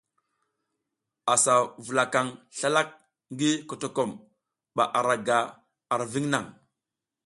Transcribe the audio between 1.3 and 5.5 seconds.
A sa vula kan slalak ngii kotokom ba ara ga